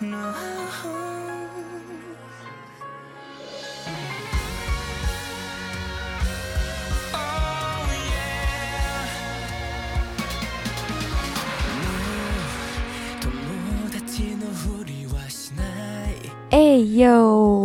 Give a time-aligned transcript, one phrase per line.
[0.00, 0.34] no.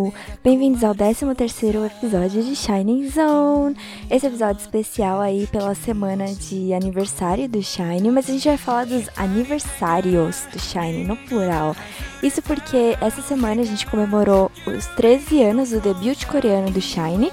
[0.03, 0.13] Oh,
[0.43, 3.77] Bem-vindos ao 13º episódio de Shining Zone.
[4.09, 8.87] Esse episódio especial aí pela semana de aniversário do Shine, mas a gente vai falar
[8.87, 11.75] dos aniversários do Shine, no plural.
[12.23, 17.31] Isso porque essa semana a gente comemorou os 13 anos do debut coreano do Shine,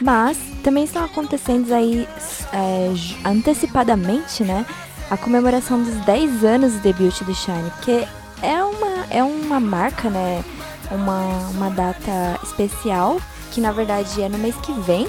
[0.00, 2.06] mas também estão acontecendo aí
[2.52, 4.64] é, antecipadamente, né?
[5.10, 8.06] A comemoração dos 10 anos do debut do Shine, porque
[8.42, 10.44] é uma, é uma marca, né?
[10.90, 13.20] Uma, uma data especial,
[13.50, 15.06] que na verdade é no mês que vem.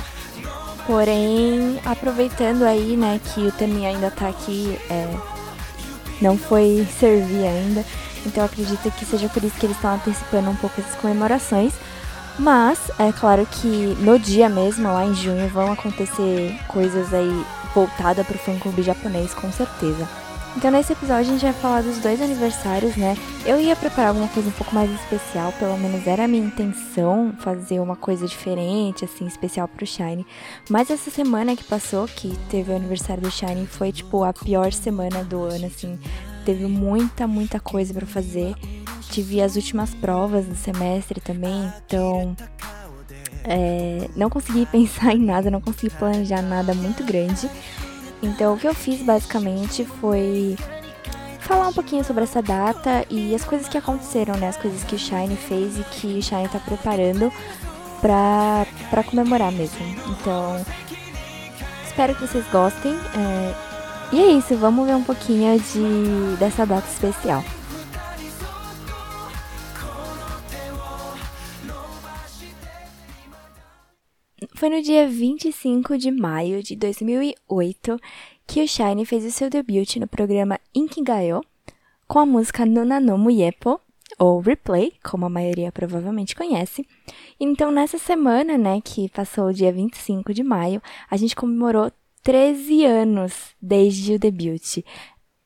[0.86, 5.08] Porém, aproveitando aí, né, que o Teminha ainda tá aqui, é,
[6.22, 7.86] não foi servir ainda.
[8.26, 11.74] Então acredito que seja por isso que eles estão antecipando um pouco essas comemorações.
[12.40, 13.68] Mas é claro que
[14.00, 18.82] no dia mesmo, lá em junho, vão acontecer coisas aí voltadas para o fã clube
[18.82, 20.08] japonês, com certeza.
[20.58, 23.16] Então nesse episódio a gente vai falar dos dois aniversários, né?
[23.46, 27.34] Eu ia preparar alguma coisa um pouco mais especial, pelo menos era a minha intenção
[27.40, 30.26] fazer uma coisa diferente, assim, especial pro Shine.
[30.70, 34.74] Mas essa semana que passou, que teve o aniversário do Shine, foi tipo a pior
[34.74, 35.98] semana do ano, assim.
[36.44, 38.56] Teve muita, muita coisa para fazer.
[39.12, 42.36] Tive as últimas provas do semestre também, então
[43.44, 47.50] é, não consegui pensar em nada, não consegui planejar nada muito grande.
[48.22, 50.58] Então, o que eu fiz basicamente foi
[51.40, 54.50] falar um pouquinho sobre essa data e as coisas que aconteceram, né?
[54.50, 57.32] As coisas que o Shine fez e que o Shine tá preparando
[58.02, 59.84] pra, pra comemorar mesmo.
[60.08, 60.64] Então,
[61.86, 62.92] espero que vocês gostem.
[63.16, 63.70] É...
[64.12, 67.44] E é isso, vamos ver um pouquinho de, dessa data especial.
[74.60, 77.98] Foi no dia 25 de maio de 2008
[78.46, 81.42] que o Shine fez o seu debut no programa Inkigayo
[82.06, 83.80] com a música Nunanomu Yepo,
[84.18, 86.86] ou Replay, como a maioria provavelmente conhece.
[87.40, 91.90] Então, nessa semana, né, que passou o dia 25 de maio, a gente comemorou
[92.22, 94.84] 13 anos desde o debut.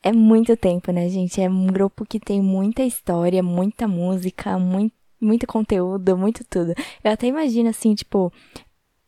[0.02, 1.40] É muito tempo, né, gente?
[1.40, 6.74] É um grupo que tem muita história, muita música, muito, muito conteúdo, muito tudo.
[7.04, 8.34] Eu até imagino, assim, tipo,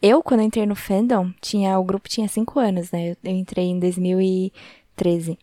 [0.05, 3.11] eu, quando entrei no fandom, tinha, o grupo tinha 5 anos, né?
[3.11, 5.38] Eu, eu, entrei em 2013.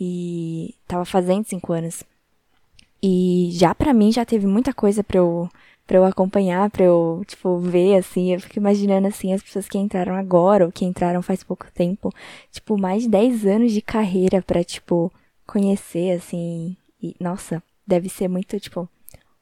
[0.00, 2.02] E tava fazendo 5 anos.
[3.02, 5.48] E já para mim já teve muita coisa pra eu,
[5.86, 8.32] pra eu acompanhar, pra eu, tipo, ver, assim.
[8.32, 12.10] Eu fico imaginando, assim, as pessoas que entraram agora, ou que entraram faz pouco tempo.
[12.50, 15.12] Tipo, mais de 10 anos de carreira pra, tipo,
[15.46, 16.76] conhecer, assim.
[17.02, 18.88] E, nossa, deve ser muito, tipo,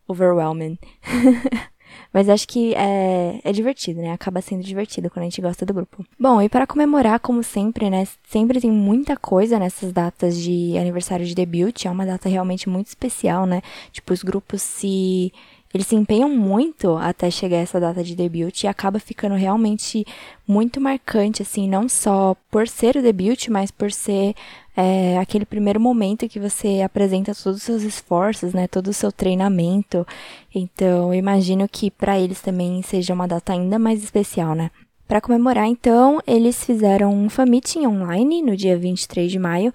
[0.09, 0.79] overwhelming.
[2.13, 4.13] Mas acho que é, é divertido, né?
[4.13, 6.05] Acaba sendo divertido quando a gente gosta do grupo.
[6.19, 8.07] Bom, e para comemorar, como sempre, né?
[8.29, 11.87] Sempre tem muita coisa nessas datas de aniversário de debut.
[11.87, 13.63] É uma data realmente muito especial, né?
[13.93, 15.33] Tipo, os grupos se
[15.73, 20.05] eles se empenham muito até chegar essa data de debut e acaba ficando realmente
[20.47, 24.35] muito marcante, assim, não só por ser o debut, mas por ser
[24.77, 29.13] é, aquele primeiro momento que você apresenta todos os seus esforços, né, todo o seu
[29.13, 30.05] treinamento.
[30.53, 34.73] Então, eu imagino que para eles também seja uma data ainda mais especial, né?
[35.07, 39.73] Para comemorar, então, eles fizeram um fan meeting online no dia 23 de maio,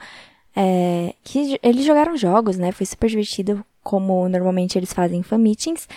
[0.53, 2.71] é, que eles jogaram jogos, né?
[2.73, 5.87] Foi super divertido como normalmente eles fazem fan meetings.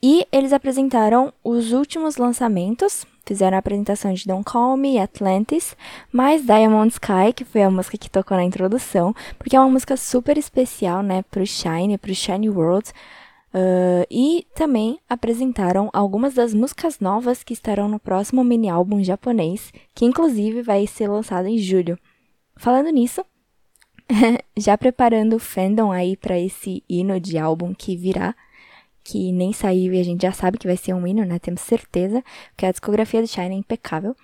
[0.00, 5.76] E eles apresentaram os últimos lançamentos, fizeram a apresentação de Don't Call Me, Atlantis,
[6.12, 9.96] mais Diamond Sky, que foi a música que tocou na introdução, porque é uma música
[9.96, 12.90] super especial, né, pro Shine, pro Shine World.
[13.48, 19.72] Uh, e também apresentaram algumas das músicas novas que estarão no próximo mini álbum japonês,
[19.94, 21.98] que inclusive vai ser lançado em julho.
[22.56, 23.24] Falando nisso,
[24.56, 28.34] já preparando o fandom aí para esse hino de álbum que virá,
[29.04, 31.38] que nem saiu e a gente já sabe que vai ser um hino, né?
[31.38, 32.22] Temos certeza,
[32.56, 34.14] que a discografia do Shine é impecável.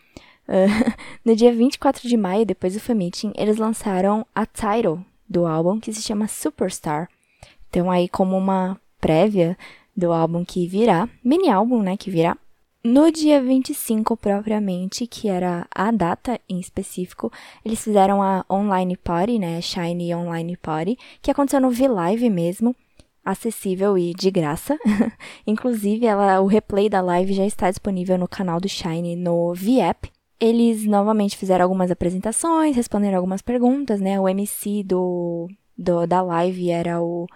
[0.47, 0.95] Uh,
[1.25, 2.99] no dia 24 de maio, depois do fan
[3.35, 7.09] eles lançaram a title do álbum, que se chama Superstar.
[7.71, 9.57] Então, aí, como uma prévia
[9.97, 12.37] do álbum que virá, mini álbum, né, que virá,
[12.85, 17.33] no dia 25, propriamente, que era a data em específico,
[17.65, 19.61] eles fizeram a online party, né?
[19.63, 22.77] Shiny Online Party, que aconteceu no V-Live mesmo,
[23.25, 24.79] acessível e de graça.
[25.47, 30.13] Inclusive, ela, o replay da live já está disponível no canal do Shine no V-App.
[30.39, 34.21] Eles novamente fizeram algumas apresentações, responderam algumas perguntas, né?
[34.21, 35.49] O MC do,
[35.79, 37.27] do da live era o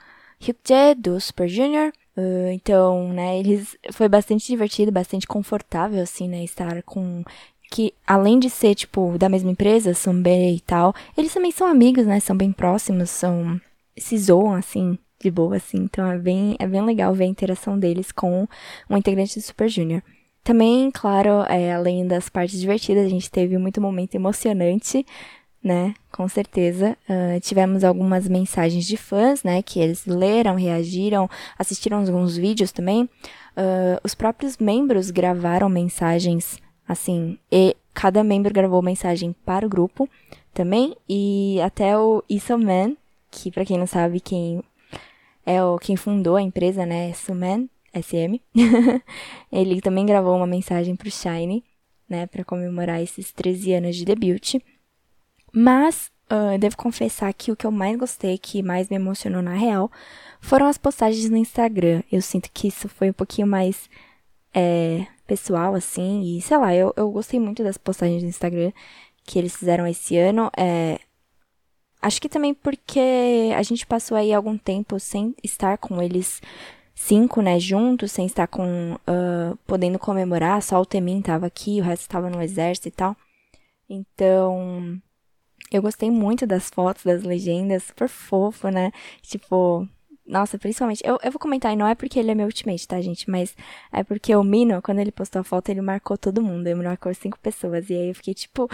[0.40, 1.90] Hyukjae do Super Junior.
[2.18, 7.22] Uh, então, né, eles foi bastante divertido, bastante confortável assim, né, estar com
[7.70, 12.06] que além de ser tipo da mesma empresa, Sunbae e tal, eles também são amigos,
[12.06, 13.60] né, são bem próximos, são
[13.96, 15.78] se zoam assim de boa assim.
[15.78, 18.48] Então é bem é bem legal ver a interação deles com
[18.90, 20.02] um integrante do Super Junior.
[20.42, 25.06] Também, claro, é, além das partes divertidas, a gente teve muito momento emocionante
[25.62, 25.94] né?
[26.12, 26.96] Com certeza.
[27.08, 29.62] Uh, tivemos algumas mensagens de fãs, né?
[29.62, 31.28] Que eles leram, reagiram,
[31.58, 33.04] assistiram alguns vídeos também.
[33.04, 40.08] Uh, os próprios membros gravaram mensagens, assim, e cada membro gravou mensagem para o grupo
[40.54, 40.96] também.
[41.08, 42.96] E até o Isoman,
[43.30, 44.62] que para quem não sabe, quem
[45.44, 47.12] é o quem fundou a empresa, né?
[47.14, 48.40] Suman, SM.
[49.50, 51.64] ele também gravou uma mensagem pro Shine,
[52.08, 52.26] né?
[52.26, 54.56] Para comemorar esses 13 anos de debut.
[55.52, 59.54] Mas uh, devo confessar que o que eu mais gostei, que mais me emocionou na
[59.54, 59.90] real,
[60.40, 62.02] foram as postagens no Instagram.
[62.10, 63.88] Eu sinto que isso foi um pouquinho mais
[64.54, 68.72] é, pessoal, assim, e sei lá, eu, eu gostei muito das postagens no Instagram
[69.24, 70.50] que eles fizeram esse ano.
[70.56, 70.98] É,
[72.00, 76.40] acho que também porque a gente passou aí algum tempo sem estar com eles
[76.94, 81.84] cinco, né, juntos, sem estar com, uh, podendo comemorar, só o Temin tava aqui, o
[81.84, 83.16] resto tava no exército e tal.
[83.88, 85.00] Então,
[85.70, 88.90] eu gostei muito das fotos, das legendas, super fofo, né?
[89.22, 89.86] Tipo,
[90.28, 91.02] nossa, principalmente.
[91.04, 93.28] Eu, eu vou comentar, e não é porque ele é meu ultimate, tá, gente?
[93.30, 93.56] Mas
[93.90, 96.66] é porque o Mino, quando ele postou a foto, ele marcou todo mundo.
[96.66, 97.88] Ele marcou cinco pessoas.
[97.88, 98.68] E aí eu fiquei tipo,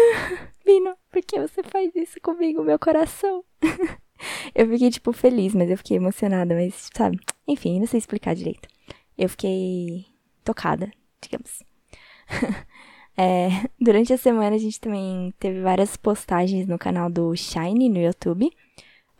[0.66, 3.44] Mino, por que você faz isso comigo, meu coração?
[4.54, 7.18] eu fiquei, tipo, feliz, mas eu fiquei emocionada, mas, sabe?
[7.46, 8.66] Enfim, não sei explicar direito.
[9.16, 10.06] Eu fiquei
[10.42, 10.90] tocada,
[11.20, 11.62] digamos.
[13.16, 13.48] É,
[13.80, 18.50] durante a semana a gente também teve várias postagens no canal do Shine no YouTube,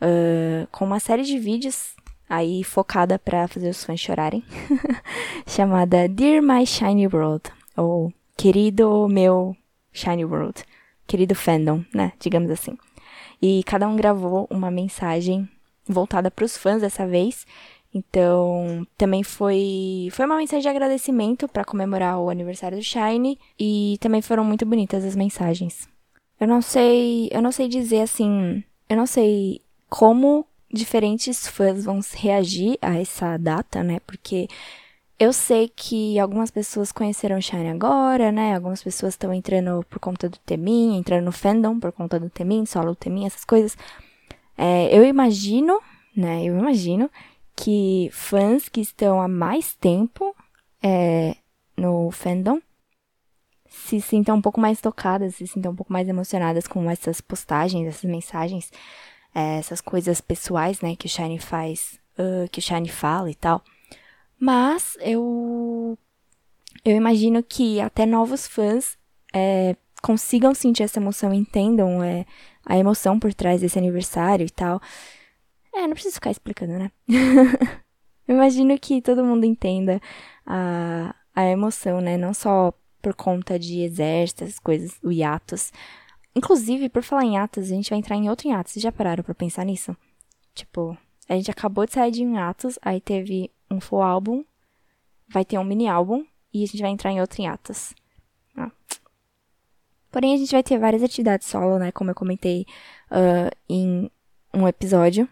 [0.01, 1.95] uh, com uma série de vídeos
[2.29, 4.43] aí focada para fazer os fãs chorarem,
[5.47, 7.43] chamada Dear My Shiny World,
[7.77, 9.55] ou Querido Meu
[9.93, 10.63] Shiny World,
[11.07, 12.77] querido fandom, né, digamos assim.
[13.41, 15.47] E cada um gravou uma mensagem
[15.87, 17.45] voltada para os fãs dessa vez,
[17.95, 23.97] então, também foi foi uma mensagem de agradecimento para comemorar o aniversário do Shine e
[24.01, 25.87] também foram muito bonitas as mensagens.
[26.37, 32.01] Eu não sei, eu não sei dizer assim, eu não sei como diferentes fãs vão
[32.15, 34.01] reagir a essa data, né?
[34.05, 34.49] Porque
[35.17, 38.55] eu sei que algumas pessoas conheceram o Shine agora, né?
[38.55, 42.65] Algumas pessoas estão entrando por conta do Temin, entrando no fandom por conta do Temin,
[42.65, 43.77] solo Temin, essas coisas.
[44.57, 45.79] É, eu imagino,
[46.13, 46.43] né?
[46.43, 47.09] Eu imagino
[47.55, 50.35] que fãs que estão há mais tempo
[50.83, 51.35] é,
[51.77, 52.59] no fandom
[53.67, 57.87] se sintam um pouco mais tocadas, se sintam um pouco mais emocionadas com essas postagens,
[57.87, 58.71] essas mensagens,
[59.33, 63.35] é, essas coisas pessoais, né, que o Shine faz, uh, que o Shine fala e
[63.35, 63.61] tal.
[64.39, 65.97] Mas eu
[66.83, 68.97] eu imagino que até novos fãs
[69.33, 72.25] é, consigam sentir essa emoção, entendam é,
[72.65, 74.81] a emoção por trás desse aniversário e tal.
[75.75, 76.91] É, não preciso ficar explicando, né?
[78.27, 80.01] Imagino que todo mundo entenda
[80.45, 82.17] a, a emoção, né?
[82.17, 85.71] Não só por conta de exército, essas coisas, o hiatus.
[86.33, 88.73] Inclusive, por falar em atos, a gente vai entrar em outro hiatus.
[88.73, 89.95] Vocês já pararam pra pensar nisso?
[90.53, 94.43] Tipo, a gente acabou de sair de um hiatus, aí teve um full álbum,
[95.27, 97.93] vai ter um mini álbum, e a gente vai entrar em outro hiatus.
[98.55, 98.71] Ah.
[100.09, 101.91] Porém, a gente vai ter várias atividades solo, né?
[101.91, 102.65] Como eu comentei
[103.11, 104.09] uh, em
[104.53, 105.27] um episódio.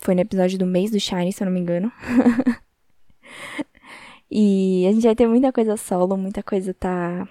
[0.00, 1.92] Foi no episódio do mês do Shine, se eu não me engano.
[4.30, 7.28] e a gente vai ter muita coisa solo, muita coisa tá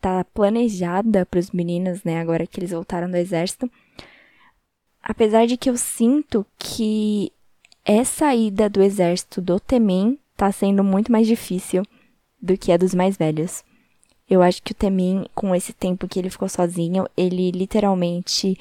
[0.00, 3.70] tá planejada para os meninos, né, agora que eles voltaram do exército.
[5.02, 7.32] Apesar de que eu sinto que
[7.84, 11.82] essa ida do exército do Temin tá sendo muito mais difícil
[12.40, 13.62] do que a dos mais velhos.
[14.28, 18.58] Eu acho que o Temin, com esse tempo que ele ficou sozinho, ele literalmente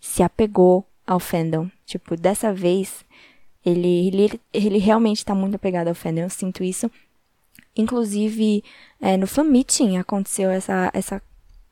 [0.00, 1.70] se apegou ao fandom.
[1.86, 3.02] Tipo, dessa vez,
[3.64, 6.90] ele, ele, ele realmente tá muito apegado ao fandom, eu sinto isso.
[7.74, 8.62] Inclusive,
[9.00, 11.22] é, no fan meeting aconteceu essa, essa,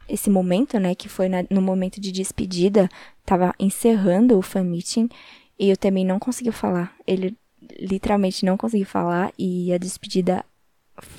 [0.09, 2.89] esse momento, né, que foi na, no momento de despedida,
[3.27, 5.11] tava encerrando o fan meeting,
[5.59, 6.97] e eu também não conseguiu falar.
[7.07, 7.37] Ele
[7.79, 10.43] literalmente não conseguiu falar, e a despedida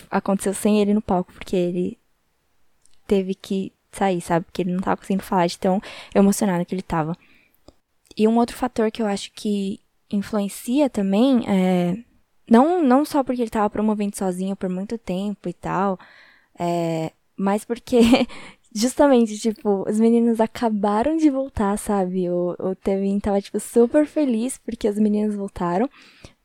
[0.09, 1.99] aconteceu sem ele no palco, porque ele
[3.05, 4.45] teve que sair, sabe?
[4.45, 5.79] Porque ele não tava conseguindo falar de tão
[6.15, 7.15] emocionado que ele tava.
[8.17, 9.79] E um outro fator que eu acho que
[10.11, 11.95] influencia também é.
[12.49, 15.99] Não, não só porque ele estava promovendo sozinho por muito tempo e tal,
[16.57, 17.99] é, mas porque
[18.73, 22.29] justamente, tipo, os meninos acabaram de voltar, sabe?
[22.29, 25.89] O, o Tevin tava, tipo, super feliz porque as meninas voltaram.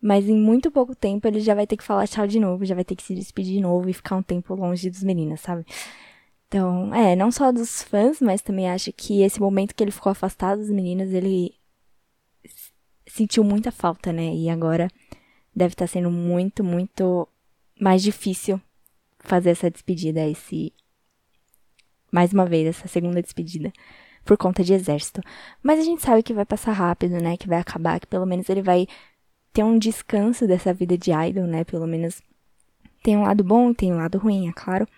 [0.01, 2.75] Mas em muito pouco tempo ele já vai ter que falar tchau de novo, já
[2.75, 5.65] vai ter que se despedir de novo e ficar um tempo longe dos meninos, sabe?
[6.49, 10.11] Então, é, não só dos fãs, mas também acho que esse momento que ele ficou
[10.11, 11.55] afastado dos meninos, ele
[13.13, 14.35] sentiu muita falta, né?
[14.35, 14.89] E agora
[15.55, 17.29] deve estar tá sendo muito, muito
[17.79, 18.61] mais difícil
[19.19, 20.73] fazer essa despedida, esse
[22.11, 23.73] mais uma vez essa segunda despedida
[24.25, 25.21] por conta de exército.
[25.63, 27.37] Mas a gente sabe que vai passar rápido, né?
[27.37, 28.87] Que vai acabar, que pelo menos ele vai
[29.53, 31.65] ter um descanso dessa vida de idol, né?
[31.65, 32.23] Pelo menos
[33.03, 34.89] tem um lado bom, tem um lado ruim, é claro.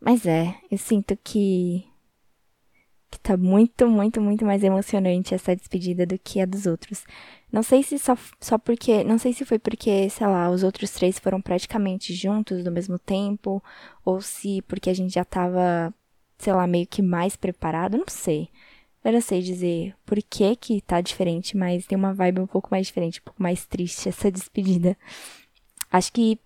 [0.00, 1.89] Mas é, eu sinto que
[3.10, 7.04] que tá muito, muito, muito mais emocionante essa despedida do que a dos outros.
[7.52, 9.02] Não sei se só, só porque.
[9.04, 12.98] Não sei se foi porque, sei lá, os outros três foram praticamente juntos no mesmo
[12.98, 13.62] tempo,
[14.04, 15.92] ou se porque a gente já tava,
[16.38, 18.48] sei lá, meio que mais preparado, não sei.
[19.02, 22.68] Eu não sei dizer por que que tá diferente, mas tem uma vibe um pouco
[22.70, 24.96] mais diferente, um pouco mais triste essa despedida.
[25.90, 26.38] Acho que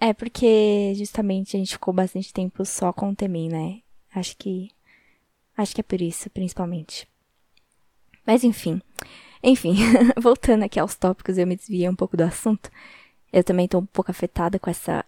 [0.00, 3.80] é porque justamente a gente ficou bastante tempo só com o Temin, né?
[4.14, 4.70] Acho que
[5.60, 7.08] acho que é por isso, principalmente.
[8.26, 8.80] Mas enfim.
[9.42, 9.76] Enfim,
[10.20, 12.70] voltando aqui aos tópicos, eu me desviei um pouco do assunto.
[13.32, 15.04] Eu também tô um pouco afetada com essa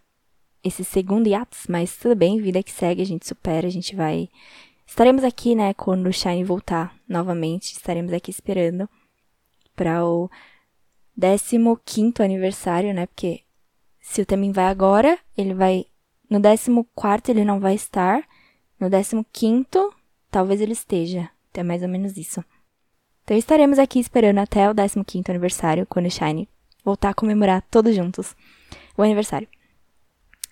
[0.65, 4.29] esse segundo hiatus, mas tudo bem, vida que segue, a gente supera, a gente vai
[4.93, 7.73] Estaremos aqui, né, quando o Shine voltar novamente.
[7.73, 8.87] Estaremos aqui esperando
[9.75, 10.29] para o
[11.17, 13.07] 15 aniversário, né?
[13.07, 13.41] Porque
[14.03, 15.87] se o Temin vai agora, ele vai.
[16.29, 18.23] No 14 ele não vai estar.
[18.79, 18.91] No
[19.33, 19.65] 15,
[20.33, 21.29] talvez ele esteja.
[21.55, 22.43] É mais ou menos isso.
[23.23, 26.49] Então estaremos aqui esperando até o 15 aniversário, quando o Shine
[26.85, 28.35] voltar a comemorar todos juntos
[28.97, 29.47] o aniversário.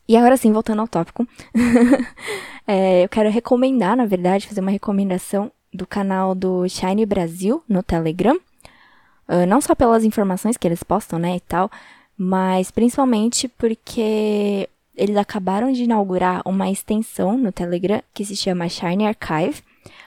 [0.07, 1.27] E agora sim, voltando ao tópico,
[2.67, 7.83] é, eu quero recomendar, na verdade, fazer uma recomendação do canal do Shine Brasil no
[7.83, 8.37] Telegram.
[9.29, 11.71] Uh, não só pelas informações que eles postam, né, e tal,
[12.17, 19.07] mas principalmente porque eles acabaram de inaugurar uma extensão no Telegram que se chama Shine
[19.07, 19.63] Archive,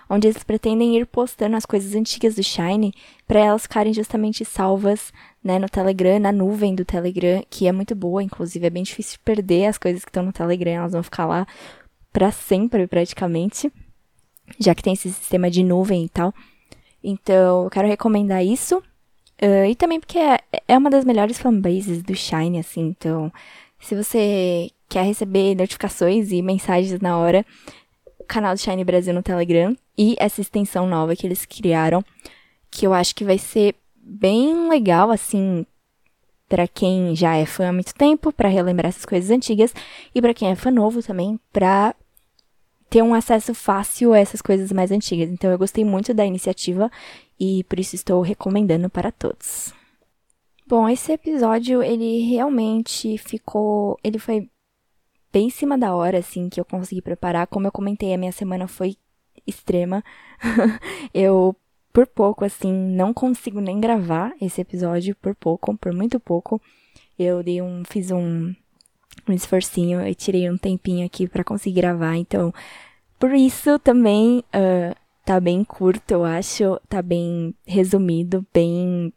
[0.10, 2.94] onde eles pretendem ir postando as coisas antigas do Shine
[3.28, 5.12] para elas ficarem justamente salvas
[5.44, 9.20] né, no Telegram, na nuvem do Telegram, que é muito boa, inclusive é bem difícil
[9.24, 11.48] perder as coisas que estão no Telegram, elas vão ficar lá
[12.12, 13.72] para sempre praticamente,
[14.60, 16.34] já que tem esse sistema de nuvem e tal.
[17.04, 18.78] Então, eu quero recomendar isso.
[19.42, 23.32] Uh, e também porque é, é uma das melhores fanbases do Shine, assim, então,
[23.80, 27.46] se você quer receber notificações e mensagens na hora,
[28.28, 32.04] canal do Shine Brasil no Telegram e essa extensão nova que eles criaram,
[32.70, 35.66] que eu acho que vai ser bem legal, assim,
[36.50, 39.74] para quem já é fã há muito tempo, para relembrar essas coisas antigas,
[40.14, 41.96] e para quem é fã novo também, para
[42.90, 45.30] ter um acesso fácil a essas coisas mais antigas.
[45.30, 46.92] Então eu gostei muito da iniciativa
[47.40, 49.74] e por isso estou recomendando para todos.
[50.68, 54.48] Bom, esse episódio ele realmente ficou, ele foi
[55.32, 57.48] bem em cima da hora, assim, que eu consegui preparar.
[57.48, 58.96] Como eu comentei, a minha semana foi
[59.46, 60.04] extrema.
[61.14, 61.56] eu,
[61.92, 66.62] por pouco, assim, não consigo nem gravar esse episódio, por pouco, por muito pouco.
[67.18, 68.54] Eu dei um, fiz um,
[69.28, 72.16] um esforcinho e tirei um tempinho aqui para conseguir gravar.
[72.16, 72.54] Então,
[73.20, 76.80] por isso também uh, tá bem curto, eu acho.
[76.90, 79.14] Tá bem resumido, bem.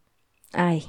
[0.53, 0.83] Ai.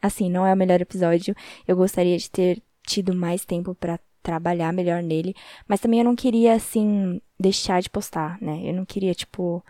[0.00, 1.34] Assim, não é o melhor episódio.
[1.66, 5.34] Eu gostaria de ter tido mais tempo para trabalhar melhor nele.
[5.66, 8.60] Mas também eu não queria, assim, deixar de postar, né?
[8.64, 9.62] Eu não queria, tipo,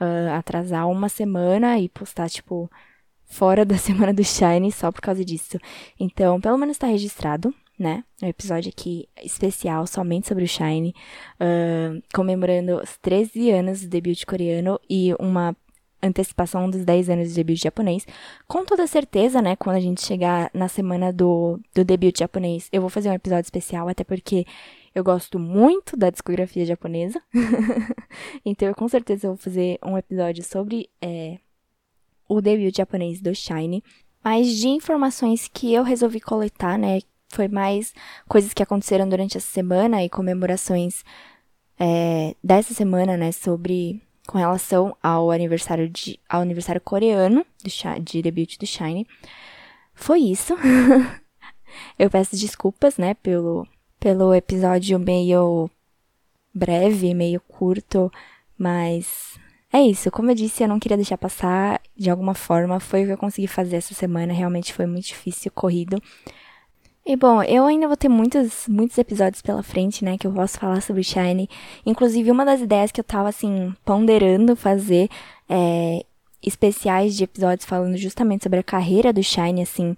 [0.00, 2.70] uh, atrasar uma semana e postar, tipo,
[3.24, 5.58] fora da semana do Shine só por causa disso.
[5.98, 8.04] Então, pelo menos tá registrado, né?
[8.22, 10.94] Um episódio aqui especial somente sobre o Shine,
[11.40, 15.56] uh, comemorando os 13 anos do debut coreano e uma
[16.02, 18.06] antecipação dos 10 anos de debut japonês.
[18.46, 22.80] Com toda certeza, né, quando a gente chegar na semana do, do debut japonês, eu
[22.80, 24.44] vou fazer um episódio especial, até porque
[24.94, 27.20] eu gosto muito da discografia japonesa.
[28.44, 31.38] então, eu com certeza vou fazer um episódio sobre é,
[32.28, 33.82] o debut japonês do Shine.
[34.22, 37.92] Mas de informações que eu resolvi coletar, né, foi mais
[38.28, 41.04] coisas que aconteceram durante essa semana e comemorações
[41.78, 48.22] é, dessa semana, né, sobre com relação ao aniversário de ao aniversário coreano do, de
[48.22, 49.06] debut do Shine.
[49.92, 50.56] Foi isso.
[51.98, 53.66] eu peço desculpas, né, pelo
[54.04, 55.70] pelo episódio meio
[56.52, 58.12] breve, meio curto,
[58.58, 59.38] mas
[59.72, 60.10] é isso.
[60.10, 62.78] Como eu disse, eu não queria deixar passar de alguma forma.
[62.78, 64.34] Foi o que eu consegui fazer essa semana.
[64.34, 66.02] Realmente foi muito difícil, corrido.
[67.06, 70.58] E bom, eu ainda vou ter muitos, muitos episódios pela frente, né, que eu posso
[70.58, 71.48] falar sobre Shine.
[71.86, 75.08] Inclusive, uma das ideias que eu tava, assim, ponderando fazer
[75.48, 76.04] é
[76.42, 79.96] especiais de episódios falando justamente sobre a carreira do Shine, assim,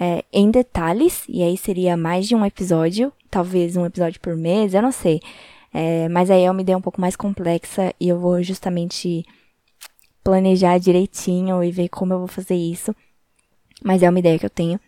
[0.00, 1.24] é, em detalhes.
[1.28, 5.20] E aí seria mais de um episódio, talvez um episódio por mês, eu não sei.
[5.72, 9.24] É, mas aí é uma ideia um pouco mais complexa e eu vou justamente
[10.24, 12.96] planejar direitinho e ver como eu vou fazer isso.
[13.84, 14.80] Mas é uma ideia que eu tenho.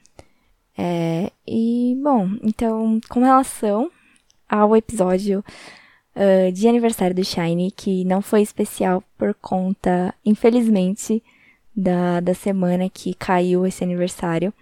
[0.76, 3.90] É, e, bom, então, com relação
[4.48, 5.44] ao episódio
[6.16, 11.22] uh, de aniversário do Shine, que não foi especial por conta, infelizmente,
[11.74, 14.52] da, da semana que caiu esse aniversário,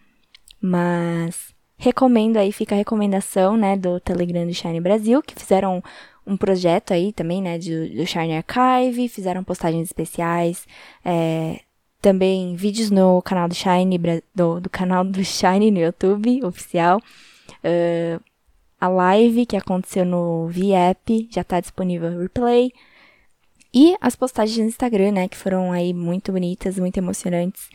[0.60, 5.82] mas recomendo aí, fica a recomendação, né, do Telegram do Shine Brasil, que fizeram
[6.26, 10.66] um projeto aí também, né, do, do Shine Archive, fizeram postagens especiais,
[11.04, 11.60] é,
[12.00, 13.98] também vídeos no canal do Shine,
[14.34, 17.00] do, do canal do Shine no YouTube, oficial.
[17.64, 18.22] Uh,
[18.80, 22.72] a live que aconteceu no VApp já está disponível no replay.
[23.72, 27.68] E as postagens no Instagram, né, que foram aí muito bonitas, muito emocionantes.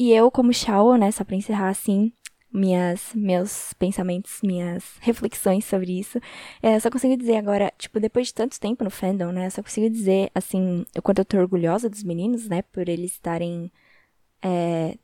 [0.00, 2.10] E eu, como Shao, né, só pra encerrar assim,
[2.50, 6.18] minhas, meus pensamentos, minhas reflexões sobre isso.
[6.62, 9.50] É, só consigo dizer agora, tipo, depois de tanto tempo no fandom, né?
[9.50, 12.62] Só consigo dizer, assim, o quanto eu tô orgulhosa dos meninos, né?
[12.62, 13.70] Por eles estarem
[14.42, 14.96] é,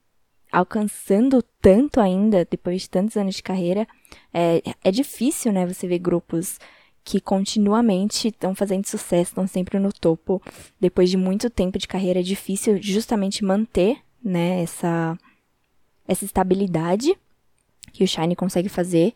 [0.50, 3.86] alcançando tanto ainda, depois de tantos anos de carreira.
[4.32, 5.66] É, é difícil, né?
[5.66, 6.58] Você ver grupos
[7.04, 10.40] que continuamente estão fazendo sucesso, estão sempre no topo.
[10.80, 14.62] Depois de muito tempo de carreira, é difícil justamente manter, né?
[14.62, 15.18] Essa,
[16.06, 17.16] essa estabilidade
[17.92, 19.12] que o Shine consegue fazer.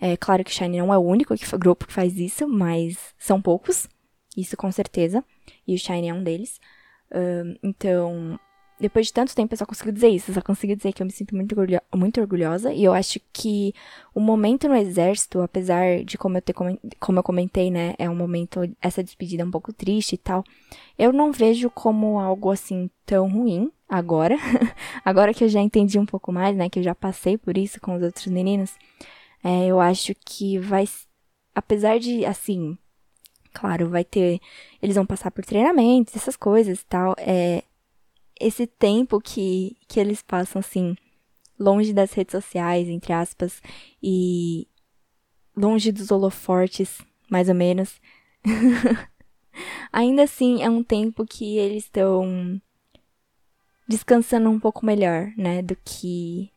[0.00, 3.14] É claro que o Shine não é o único que, grupo que faz isso, mas
[3.18, 3.88] são poucos,
[4.36, 5.24] isso com certeza,
[5.66, 6.60] e o Shine é um deles.
[7.10, 8.38] Uh, então,
[8.80, 11.06] depois de tanto tempo eu só consigo dizer isso, eu só consigo dizer que eu
[11.06, 13.72] me sinto muito, orgulho muito orgulhosa, e eu acho que
[14.12, 16.54] o momento no exército, apesar de como eu, ter,
[16.98, 20.42] como eu comentei, né, é um momento, essa despedida é um pouco triste e tal,
[20.98, 24.36] eu não vejo como algo assim tão ruim, agora,
[25.04, 27.80] agora que eu já entendi um pouco mais, né, que eu já passei por isso
[27.80, 28.74] com os outros meninos,
[29.42, 30.84] é, eu acho que vai,
[31.54, 32.78] apesar de, assim,
[33.52, 34.40] claro, vai ter,
[34.82, 37.62] eles vão passar por treinamentos, essas coisas e tal, é,
[38.40, 40.96] esse tempo que, que eles passam, assim,
[41.58, 43.62] longe das redes sociais, entre aspas,
[44.02, 44.66] e
[45.56, 46.98] longe dos holofortes,
[47.30, 48.00] mais ou menos,
[49.92, 52.60] ainda assim é um tempo que eles estão
[53.86, 56.50] descansando um pouco melhor, né, do que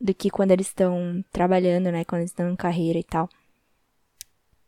[0.00, 3.28] do que quando eles estão trabalhando, né, quando eles estão em carreira e tal.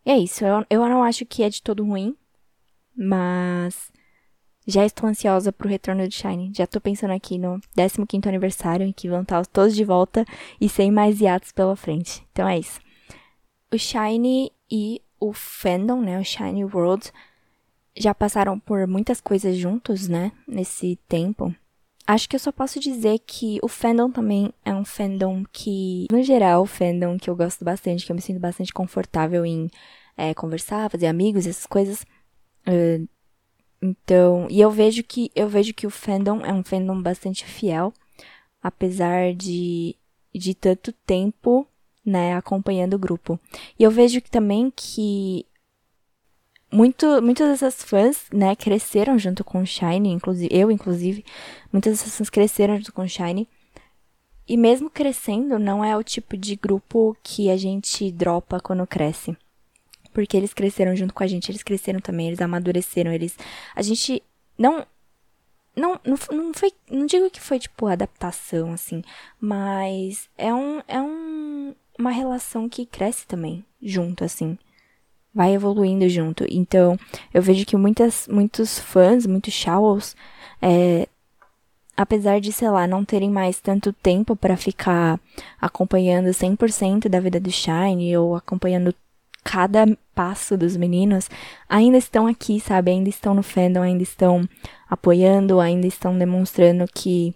[0.07, 2.16] E é isso, eu, eu não acho que é de todo ruim,
[2.96, 3.90] mas
[4.66, 6.53] já estou ansiosa pro retorno do Shine.
[6.55, 10.24] Já tô pensando aqui no 15º aniversário, em que vão estar todos de volta
[10.61, 12.24] e sem mais hiatos pela frente.
[12.31, 12.81] Então é isso.
[13.72, 17.11] O Shine e o fandom, né, o Shine World,
[17.96, 21.55] já passaram por muitas coisas juntos, né, nesse tempo
[22.07, 26.23] acho que eu só posso dizer que o fandom também é um fandom que, no
[26.23, 29.71] geral, fandom que eu gosto bastante, que eu me sinto bastante confortável em
[30.17, 32.03] é, conversar, fazer amigos, essas coisas.
[32.67, 33.09] Uh,
[33.83, 37.93] então, e eu vejo que eu vejo que o fandom é um fandom bastante fiel,
[38.62, 39.97] apesar de
[40.35, 41.67] de tanto tempo,
[42.05, 43.38] né, acompanhando o grupo.
[43.79, 45.47] E eu vejo que também que
[46.75, 51.25] muito, muitas dessas fãs, né, cresceram junto com o Shine, inclusive, eu, inclusive,
[51.73, 53.49] muitas dessas fãs cresceram junto com o Shine.
[54.47, 59.37] E mesmo crescendo, não é o tipo de grupo que a gente dropa quando cresce.
[60.13, 63.39] Porque eles cresceram junto com a gente, eles cresceram também, eles amadureceram, eles.
[63.75, 64.23] A gente
[64.59, 64.85] não.
[65.77, 66.73] Não, não, não foi.
[66.91, 69.03] Não digo que foi, tipo, adaptação, assim.
[69.41, 70.83] Mas é um.
[70.87, 74.59] É um, uma relação que cresce também, junto, assim
[75.35, 76.44] vai evoluindo junto.
[76.49, 76.97] Então,
[77.33, 80.14] eu vejo que muitas, muitos fãs, muitos Showls,
[80.62, 81.09] é,
[81.97, 85.18] apesar de, sei lá, não terem mais tanto tempo para ficar
[85.61, 88.94] acompanhando 100% da vida do Shine ou acompanhando
[89.42, 91.29] cada passo dos meninos,
[91.68, 92.90] ainda estão aqui, sabe?
[92.90, 94.49] Ainda estão no fandom, ainda estão
[94.88, 97.35] apoiando, ainda estão demonstrando que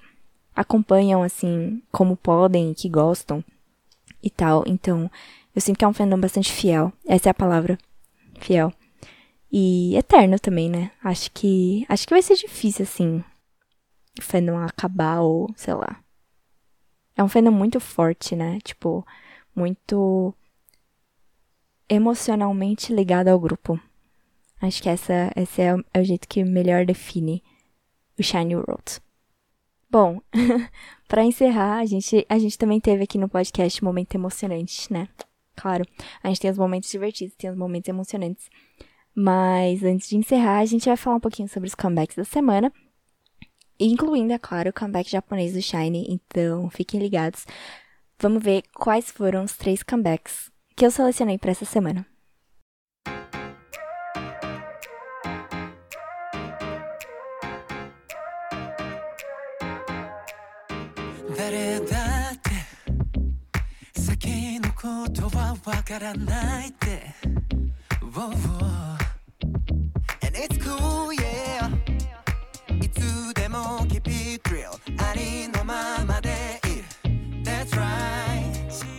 [0.56, 3.44] acompanham assim como podem, que gostam
[4.22, 4.64] e tal.
[4.66, 5.10] Então,
[5.58, 6.92] eu sinto que é um fandom bastante fiel.
[7.04, 7.76] Essa é a palavra
[8.38, 8.72] fiel.
[9.50, 10.92] E eterno também, né?
[11.02, 11.84] Acho que.
[11.88, 13.24] Acho que vai ser difícil, assim.
[14.16, 16.00] O fandom acabar ou, sei lá.
[17.16, 18.60] É um fandom muito forte, né?
[18.62, 19.04] Tipo,
[19.52, 20.32] muito
[21.88, 23.80] emocionalmente ligado ao grupo.
[24.62, 27.42] Acho que essa, esse é, é o jeito que melhor define
[28.16, 29.00] o Shiny World.
[29.90, 30.20] Bom,
[31.08, 35.08] para encerrar, a gente, a gente também teve aqui no podcast momento emocionante, né?
[35.60, 35.84] Claro,
[36.22, 38.48] a gente tem os momentos divertidos, tem os momentos emocionantes.
[39.14, 42.72] Mas antes de encerrar, a gente vai falar um pouquinho sobre os comebacks da semana.
[43.80, 46.06] Incluindo, é claro, o comeback japonês do Shine.
[46.08, 47.44] Então, fiquem ligados.
[48.20, 52.06] Vamos ver quais foram os três comebacks que eu selecionei para essa semana.
[65.57, 67.13] わからないって
[68.01, 68.97] Whoa, whoa.
[70.21, 71.69] And it's cool, yeah
[72.83, 76.29] いつでも keep it real ありのままで
[76.65, 76.83] いる
[77.43, 78.43] That's right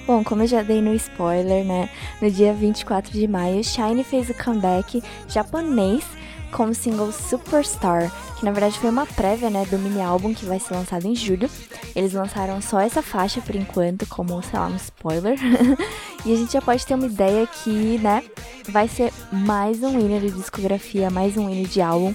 [0.06, 1.88] Bom, como eu já dei no spoiler, né?
[2.20, 6.04] No dia 24 de maio, Shine fez o comeback japonês
[6.51, 10.45] com o single Superstar, que na verdade foi uma prévia, né, do mini álbum que
[10.45, 11.49] vai ser lançado em julho.
[11.95, 15.37] Eles lançaram só essa faixa por enquanto, como, sei lá, um spoiler.
[16.25, 18.23] e a gente já pode ter uma ideia que, né,
[18.69, 22.13] vai ser mais um hino de discografia, mais um hino de álbum.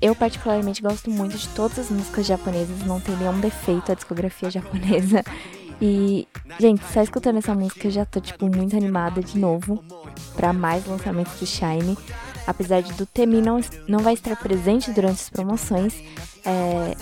[0.00, 4.50] Eu particularmente gosto muito de todas as músicas japonesas, não tem nenhum defeito a discografia
[4.50, 5.24] japonesa.
[5.80, 6.26] E,
[6.58, 9.82] gente, só escutando essa música eu já tô, tipo, muito animada de novo
[10.34, 11.96] para mais lançamentos do Shine
[12.46, 15.94] apesar de do Temi não, não vai estar presente durante as promoções,
[16.44, 16.96] é,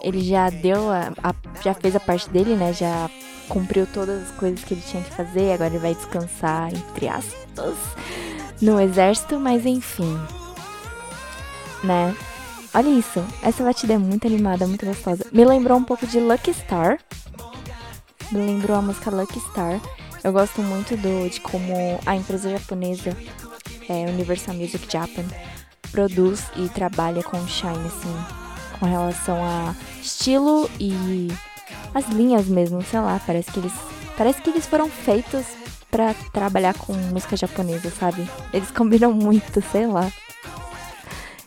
[0.00, 2.72] ele já deu a, a, já fez a parte dele, né?
[2.72, 3.10] Já
[3.48, 7.76] cumpriu todas as coisas que ele tinha que fazer, agora ele vai descansar, entre aspas,
[8.60, 10.18] no exército, mas enfim.
[11.84, 12.14] Né?
[12.74, 15.24] Olha isso, essa batida é muito animada, muito gostosa.
[15.32, 16.98] Me lembrou um pouco de Lucky Star.
[18.30, 19.80] Me lembrou a música Lucky Star.
[20.22, 21.72] Eu gosto muito do, de como
[22.04, 23.16] a empresa japonesa
[23.88, 25.24] é, Universal Music Japan
[25.90, 28.14] produz e trabalha com Shine, assim,
[28.78, 31.28] com relação a estilo e
[31.94, 33.72] as linhas mesmo, sei lá, parece que eles
[34.16, 35.46] parece que eles foram feitos
[35.90, 38.28] para trabalhar com música japonesa, sabe?
[38.52, 40.10] Eles combinam muito, sei lá.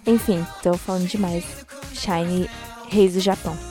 [0.05, 1.45] Enfim, tô falando demais.
[1.93, 2.49] Shine,
[2.89, 3.68] Reis do Japão.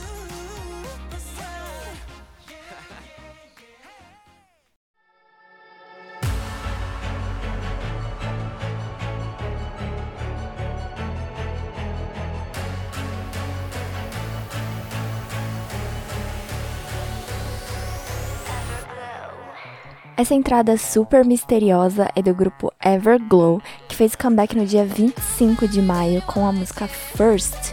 [20.18, 25.80] Essa entrada super misteriosa é do grupo Everglow, que fez comeback no dia 25 de
[25.80, 27.72] maio com a música First.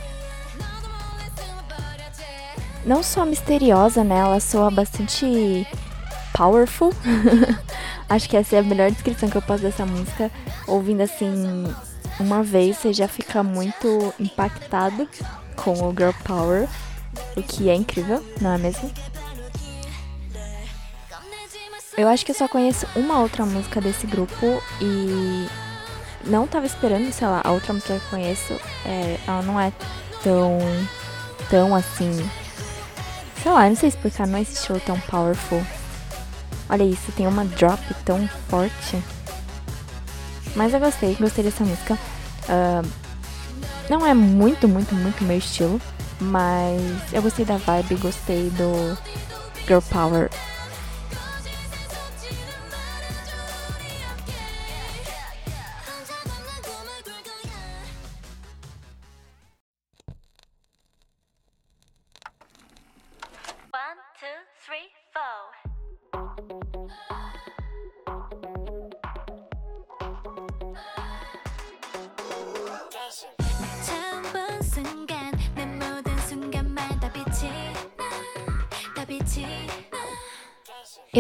[2.86, 4.20] Não só misteriosa, né?
[4.20, 5.68] Ela soa bastante
[6.38, 6.94] powerful.
[8.08, 10.30] Acho que essa é a melhor descrição que eu posso dessa música.
[10.68, 11.66] Ouvindo assim
[12.20, 15.10] uma vez, você já fica muito impactado
[15.56, 16.70] com o Girl Power,
[17.36, 18.92] o que é incrível, não é mesmo?
[21.98, 25.48] Eu acho que eu só conheço uma outra música desse grupo e
[26.26, 28.54] não tava esperando, sei lá, a outra música que eu conheço,
[28.86, 29.72] é, ela não é
[30.22, 30.60] tão,
[31.50, 32.30] tão assim,
[33.42, 35.64] sei lá, não sei explicar, não é esse show tão powerful.
[36.70, 39.02] Olha isso, tem uma drop tão forte.
[40.56, 41.94] Mas eu gostei, gostei dessa música.
[42.50, 42.88] Uh,
[43.90, 45.80] não é muito, muito, muito meu estilo,
[46.20, 46.82] mas
[47.14, 48.98] eu gostei da vibe, gostei do
[49.68, 50.30] girl power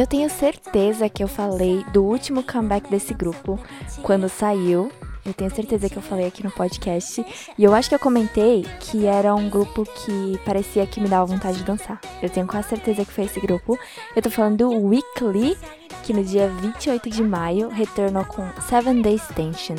[0.05, 3.59] Eu tenho certeza que eu falei do último comeback desse grupo
[4.03, 4.91] quando saiu.
[5.25, 7.25] Eu tenho certeza que eu falei aqui no podcast.
[7.57, 11.25] E eu acho que eu comentei que era um grupo que parecia que me dava
[11.25, 11.99] vontade de dançar.
[12.21, 13.79] Eu tenho quase certeza que foi esse grupo.
[14.15, 15.57] Eu tô falando do Weekly,
[16.03, 19.75] que no dia 28 de maio retornou com Seven Days Tension.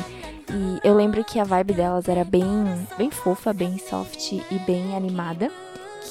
[0.51, 2.45] E eu lembro que a vibe delas era bem,
[2.97, 5.49] bem fofa, bem soft e bem animada,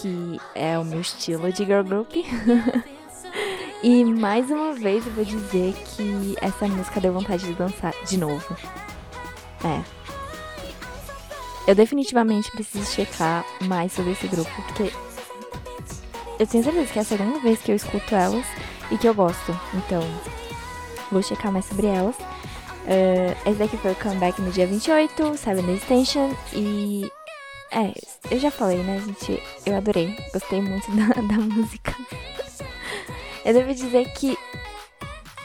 [0.00, 2.12] que é o meu estilo de girl group.
[3.82, 8.16] E mais uma vez eu vou dizer que essa música deu vontade de dançar de
[8.16, 8.56] novo.
[9.64, 9.82] É.
[11.66, 14.92] Eu definitivamente preciso checar mais sobre esse grupo, porque
[16.38, 18.46] eu tenho certeza que é a segunda vez que eu escuto elas
[18.90, 19.58] e que eu gosto.
[19.74, 20.00] Então,
[21.10, 22.16] vou checar mais sobre elas.
[22.16, 27.10] Uh, esse daqui foi o comeback no dia 28, Seven Station, e
[27.72, 27.92] É,
[28.30, 29.42] eu já falei, né, gente?
[29.66, 30.16] Eu adorei.
[30.32, 31.96] Gostei muito da, da música.
[33.46, 34.36] Eu devo dizer que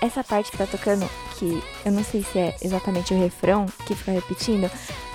[0.02, 3.94] essa parte que tá tocando, que eu não sei se é exatamente o refrão que
[3.94, 4.70] fica repetindo,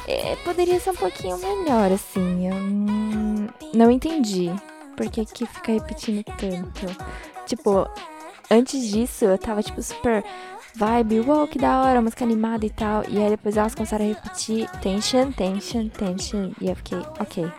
[0.07, 2.47] é, poderia ser um pouquinho melhor, assim.
[2.47, 2.55] Eu
[3.75, 4.53] não, entendi
[4.97, 6.87] por que, que fica repetindo tanto.
[7.45, 7.91] Tipo,
[8.49, 10.25] antes disso eu tava, tipo, super
[10.77, 13.03] vibe, uou, que da hora, música animada e tal.
[13.09, 16.53] E aí depois elas começaram a repetir tension, tension, tension.
[16.61, 17.51] E eu fiquei, ok.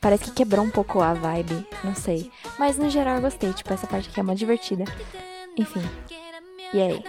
[0.00, 2.30] Parece que quebrou um pouco a vibe, não sei.
[2.58, 4.84] Mas no geral eu gostei, tipo, essa parte aqui é uma divertida.
[5.56, 5.82] Enfim.
[6.72, 7.02] E aí?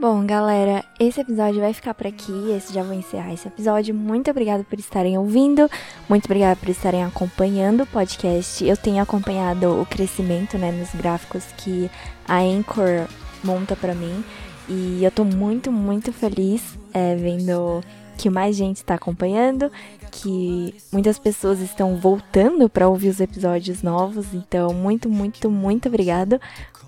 [0.00, 2.52] Bom, galera, esse episódio vai ficar por aqui.
[2.52, 3.92] Esse já vou encerrar esse episódio.
[3.92, 5.68] Muito obrigada por estarem ouvindo.
[6.08, 8.64] Muito obrigada por estarem acompanhando o podcast.
[8.64, 11.90] Eu tenho acompanhado o crescimento, né, nos gráficos que
[12.28, 13.08] a Anchor
[13.42, 14.24] monta para mim.
[14.68, 17.82] E eu tô muito, muito feliz é, vendo
[18.18, 19.70] que mais gente está acompanhando,
[20.10, 24.34] que muitas pessoas estão voltando para ouvir os episódios novos.
[24.34, 26.40] Então, muito, muito, muito obrigado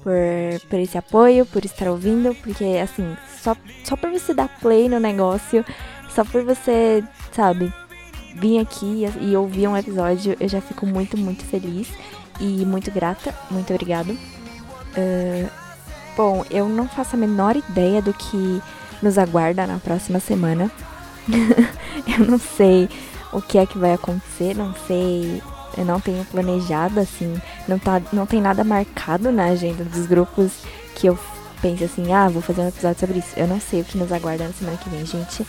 [0.02, 0.12] por,
[0.68, 4.98] por esse apoio, por estar ouvindo, porque assim, só, só por você dar play no
[4.98, 5.64] negócio,
[6.14, 7.72] só por você, sabe,
[8.34, 11.88] vir aqui e, e ouvir um episódio, eu já fico muito, muito feliz
[12.40, 13.32] e muito grata.
[13.50, 14.10] Muito obrigado.
[14.10, 15.48] Uh,
[16.16, 18.60] bom, eu não faço a menor ideia do que
[19.00, 20.70] nos aguarda na próxima semana.
[22.18, 22.88] eu não sei
[23.32, 25.42] o que é que vai acontecer, não sei
[25.76, 30.50] eu não tenho planejado, assim, não, tá, não tem nada marcado na agenda dos grupos
[30.96, 31.18] que eu
[31.62, 33.32] pense assim, ah, vou fazer um episódio sobre isso.
[33.36, 35.46] Eu não sei o que nos aguarda na semana que vem, gente.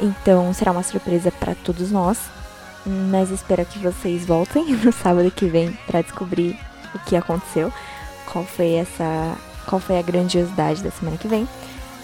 [0.00, 2.18] Então será uma surpresa para todos nós.
[2.84, 6.58] Mas espero que vocês voltem no sábado que vem para descobrir
[6.94, 7.72] o que aconteceu,
[8.30, 11.48] qual foi essa, qual foi a grandiosidade da semana que vem.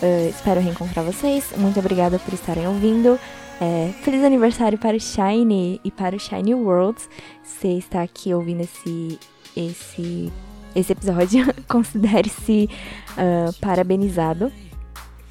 [0.02, 1.52] Uh, espero reencontrar vocês.
[1.56, 3.18] Muito obrigada por estarem ouvindo.
[3.60, 7.08] É, feliz aniversário para o Shine e para o Shine Worlds.
[7.42, 9.18] Você está aqui ouvindo esse,
[9.56, 10.32] esse,
[10.74, 12.70] esse episódio, considere-se
[13.12, 14.52] uh, parabenizado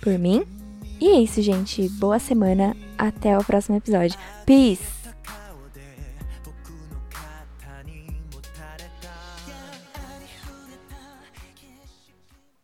[0.01, 0.43] por mim.
[0.99, 1.87] E é isso, gente.
[1.89, 2.75] Boa semana.
[2.97, 4.17] Até o próximo episódio.
[4.45, 4.96] Peace!